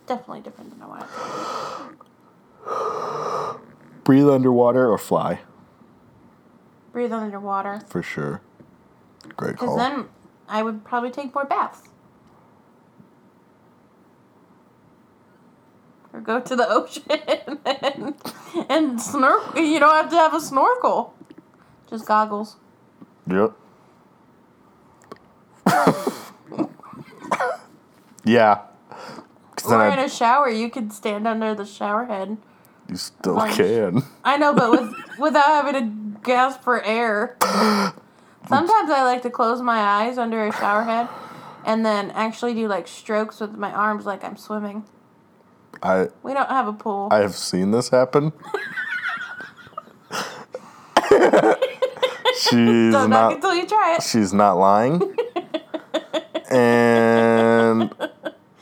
[0.06, 1.06] Definitely different than I want.
[4.04, 5.40] Breathe underwater or fly,
[6.92, 7.82] Breathe underwater.
[7.88, 8.40] for sure.
[9.36, 10.06] Great Because then
[10.48, 11.82] I would probably take more baths.
[16.12, 17.02] Or go to the ocean
[17.64, 18.14] and,
[18.68, 19.60] and snorkel.
[19.62, 21.14] You don't have to have a snorkel.
[21.90, 22.56] Just goggles.
[23.26, 23.52] Yep.
[28.24, 28.62] yeah.
[29.66, 32.38] Or in a shower, you could stand under the shower head.
[32.88, 34.02] you still can.
[34.24, 37.36] I know, but with without having to gasp for air.
[38.48, 41.08] Sometimes I like to close my eyes under a shower head
[41.64, 44.84] and then actually do like strokes with my arms like I'm swimming.
[45.82, 47.08] I We don't have a pool.
[47.10, 48.32] I have seen this happen.
[52.38, 53.32] she's Don't knock not.
[53.34, 54.02] until you try it.
[54.02, 55.14] She's not lying.
[56.50, 57.94] and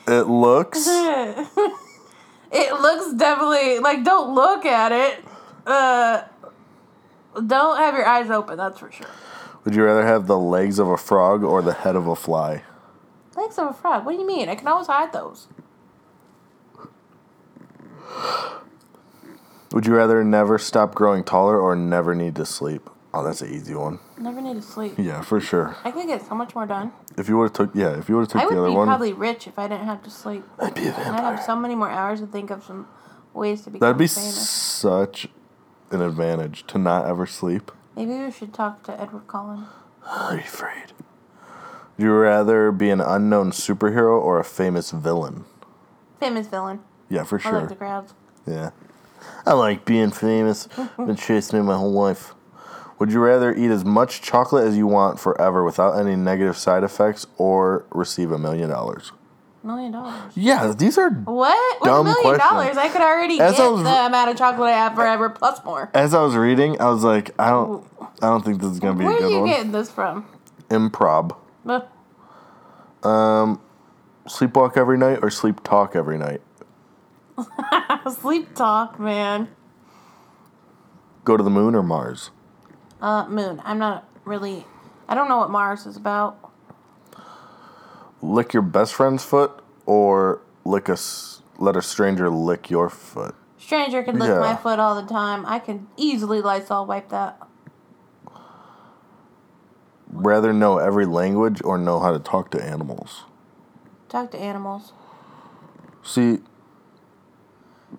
[0.08, 0.86] it looks.
[0.88, 5.24] it looks definitely like don't look at it.
[5.64, 6.22] Uh
[7.46, 9.06] don't have your eyes open, that's for sure.
[9.66, 12.62] Would you rather have the legs of a frog or the head of a fly?
[13.34, 14.06] Legs of a frog.
[14.06, 14.48] What do you mean?
[14.48, 15.48] I can always hide those.
[19.72, 22.88] Would you rather never stop growing taller or never need to sleep?
[23.12, 23.98] Oh, that's an easy one.
[24.16, 24.94] Never need to sleep.
[24.98, 25.76] Yeah, for sure.
[25.82, 26.92] I could get so much more done.
[27.18, 28.92] If you would have took, yeah, if you would have took the other one, I
[28.96, 30.44] would be probably rich if I didn't have to sleep.
[30.60, 32.86] I'd be a I'd have so many more hours to think of some
[33.34, 34.48] ways to become That'd be famous.
[34.48, 35.26] such
[35.90, 37.72] an advantage to not ever sleep.
[37.96, 39.64] Maybe we should talk to Edward Cullen.
[40.06, 40.92] Are you afraid?
[41.96, 45.46] Would you rather be an unknown superhero or a famous villain?
[46.20, 46.80] Famous villain.
[47.08, 47.56] Yeah, for sure.
[47.56, 48.12] I like the crowds.
[48.46, 48.70] Yeah.
[49.46, 50.68] I like being famous.
[50.98, 52.34] Been chasing it my whole life.
[52.98, 56.84] Would you rather eat as much chocolate as you want forever without any negative side
[56.84, 59.12] effects or receive a million dollars?
[59.66, 60.32] Million dollars.
[60.36, 61.10] Yeah, these are.
[61.10, 61.80] What?
[61.80, 62.38] With a million question.
[62.38, 65.62] dollars, I could already As get was- the amount of chocolate I have forever plus
[65.64, 65.90] more.
[65.92, 67.84] As I was reading, I was like, I don't,
[68.22, 69.48] I don't think this is gonna be Where a are good you one.
[69.48, 70.24] getting this from?
[70.70, 71.36] Improv.
[71.66, 71.84] Ugh.
[74.28, 76.42] Sleepwalk every night or sleep talk every night.
[78.20, 79.48] Sleep talk, man.
[81.24, 82.30] Go to the moon or Mars.
[83.00, 83.60] Uh, moon.
[83.64, 84.64] I'm not really.
[85.08, 86.45] I don't know what Mars is about.
[88.26, 90.96] Lick your best friend's foot or lick a,
[91.58, 93.34] let a stranger lick your foot.
[93.58, 94.40] Stranger can lick Yeah.
[94.40, 95.44] my foot all the time.
[95.46, 97.40] I can easily Lysol wipe that.
[100.10, 103.24] Rather know every language or know how to talk to animals.
[104.08, 104.92] Talk to animals.
[106.02, 106.38] See,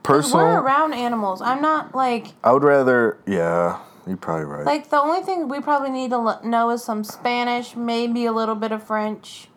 [0.03, 1.41] 'Cause We're personal, around animals.
[1.41, 3.17] I'm not like I would rather.
[3.25, 4.65] Yeah, you're probably right.
[4.65, 8.31] like the only thing we probably need to l- know is some Spanish, maybe a
[8.31, 9.49] little bit of French.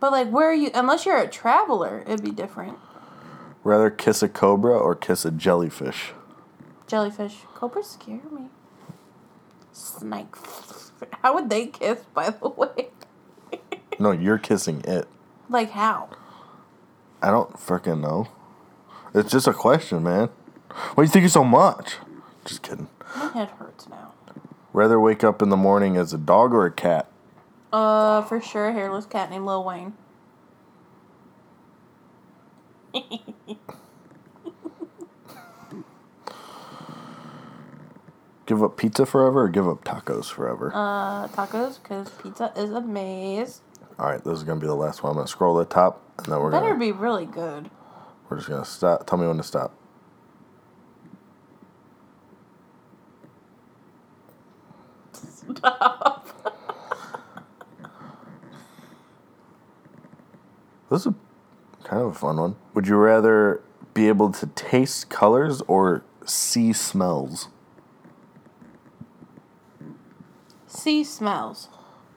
[0.00, 0.70] But like, where are you?
[0.74, 2.78] Unless you're a traveler, it'd be different.
[3.64, 6.12] rather kiss a cobra or kiss a jellyfish.
[6.86, 8.48] Jellyfish, cobras scare me.
[9.72, 10.34] Snake.
[11.22, 12.00] How would they kiss?
[12.14, 12.88] By the way,
[13.98, 15.08] No, you're kissing it.
[15.48, 16.08] like how?
[17.22, 18.28] I don't freaking know.
[19.14, 20.28] It's just a question, man.
[20.94, 21.96] Why are you thinking so much?
[22.44, 22.88] Just kidding.
[23.16, 24.12] My head hurts now.
[24.72, 27.10] Rather wake up in the morning as a dog or a cat?
[27.76, 29.92] Uh, for sure, a hairless cat named Lil Wayne.
[38.46, 40.72] Give up pizza forever or give up tacos forever?
[40.74, 43.60] Uh, tacos, because pizza is a maze.
[43.98, 45.10] All right, this is gonna be the last one.
[45.10, 47.70] I'm gonna scroll to the top, and then we're Better gonna Better be really good.
[48.30, 49.06] we're just gonna stop.
[49.06, 49.74] Tell me when to stop.
[55.12, 56.25] stop.
[60.90, 61.14] This is a,
[61.84, 62.56] kind of a fun one.
[62.74, 63.62] Would you rather
[63.94, 67.48] be able to taste colors or see smells?
[70.66, 71.68] See smells.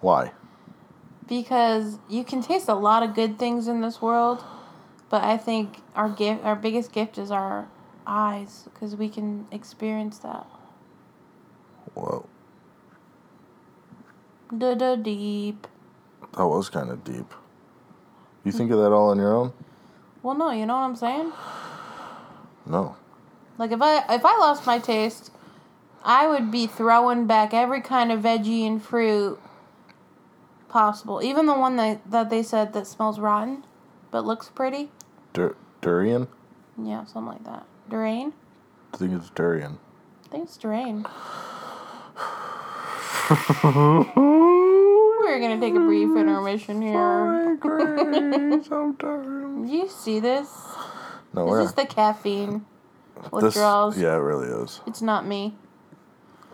[0.01, 0.31] Why?
[1.29, 4.43] because you can taste a lot of good things in this world,
[5.09, 7.67] but I think our gift, our biggest gift, is our
[8.05, 10.47] eyes because we can experience that.
[11.93, 12.25] Whoa,
[14.57, 15.67] Da da deep.
[16.35, 17.31] that was kind of deep.
[18.43, 19.53] You think of that all on your own?
[20.23, 21.31] Well, no, you know what I'm saying.
[22.65, 22.97] No.
[23.57, 25.31] Like if I if I lost my taste,
[26.03, 29.39] I would be throwing back every kind of veggie and fruit
[30.67, 33.63] possible, even the one that that they said that smells rotten,
[34.11, 34.91] but looks pretty.
[35.33, 36.27] Dur- durian?
[36.77, 37.65] Yeah, something like that.
[37.89, 38.33] Durain.
[38.93, 39.79] I think it's durian.
[40.25, 41.05] I think it's Durain.
[45.39, 47.57] We're gonna take a brief intermission here.
[47.63, 50.49] Do you see this?
[51.33, 52.65] No, Is we're this the caffeine
[53.15, 53.97] this, withdrawals?
[53.97, 54.81] Yeah, it really is.
[54.85, 55.55] It's not me.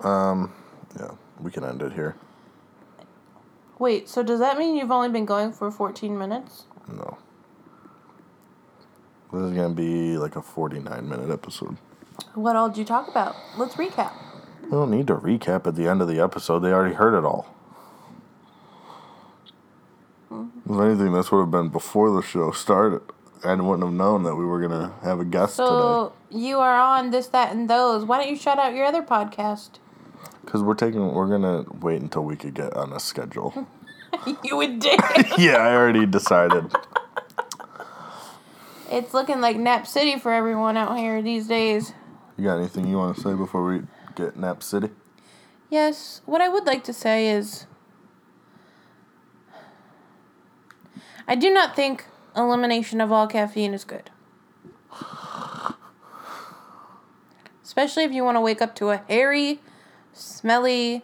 [0.04, 0.54] Um,
[1.00, 2.16] Yeah, we can end it here.
[3.80, 6.66] Wait, so does that mean you've only been going for 14 minutes?
[6.88, 7.18] No.
[9.34, 11.78] This is gonna be like a 49 minute episode.
[12.36, 13.36] What all did you talk about?
[13.58, 14.14] Let's recap.
[14.66, 16.60] We don't need to recap at the end of the episode.
[16.60, 17.55] They already heard it all.
[20.68, 23.02] If anything, this would have been before the show started.
[23.44, 25.68] I wouldn't have known that we were gonna have a guest today.
[25.68, 28.04] So you are on this, that, and those.
[28.04, 29.78] Why don't you shout out your other podcast?
[30.44, 33.68] Because we're taking, we're gonna wait until we could get on a schedule.
[34.44, 35.00] you would dig.
[35.38, 36.74] yeah, I already decided.
[38.92, 41.94] it's looking like Nap City for everyone out here these days.
[42.38, 43.82] You got anything you want to say before we
[44.16, 44.90] get Nap City?
[45.70, 47.68] Yes, what I would like to say is
[51.28, 52.06] I do not think
[52.36, 54.12] elimination of all caffeine is good.
[57.64, 59.60] Especially if you want to wake up to a hairy,
[60.14, 61.04] smelly,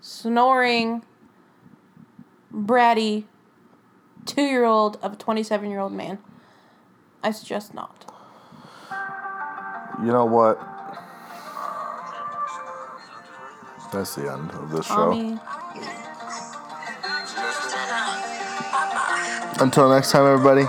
[0.00, 1.04] snoring,
[2.52, 3.24] bratty
[4.28, 6.18] two year old of a 27 year old man.
[7.22, 8.04] I suggest not.
[10.00, 10.58] You know what?
[13.92, 15.40] That's the end of this show.
[19.60, 20.62] Until next time, everybody.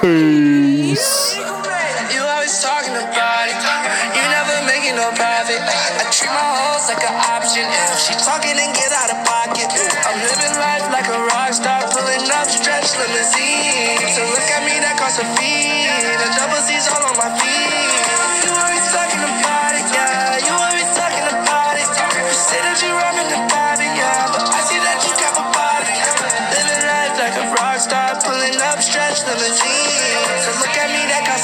[0.00, 1.36] Peace.
[1.36, 3.60] You always talking about it.
[4.16, 5.60] You never making no profit.
[5.60, 7.60] I treat my hoes like an option.
[7.60, 9.68] If she talking, then get out of pocket.
[9.68, 14.00] I'm living life like a rock star, pulling up stretch limousine.
[14.16, 15.92] So look at me, that a fee.
[15.92, 17.85] The double C's all on my feet.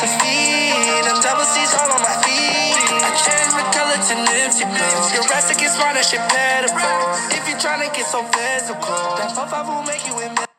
[0.03, 1.03] Me, that costs a fee.
[1.07, 2.75] Them double C's all on my feet.
[3.03, 4.99] I changed my color to Nipsey Blue.
[5.15, 6.71] Your rest to get smart, that shit better.
[7.35, 10.52] If you tryna get so physical, that 4-5 will make you invisible.